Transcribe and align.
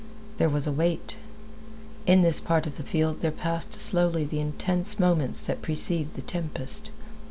There 0.37 0.49
was 0.49 0.65
a 0.65 0.71
wait. 0.71 1.17
In 2.07 2.23
this 2.23 2.41
part 2.41 2.65
of 2.65 2.77
the 2.77 2.81
field 2.81 3.19
there 3.21 3.29
passed 3.29 3.75
slowly 3.75 4.25
the 4.25 4.39
intense 4.39 4.99
moments 4.99 5.43
that 5.43 5.61
precede 5.61 6.15
the 6.15 6.23
tempest. 6.23 6.89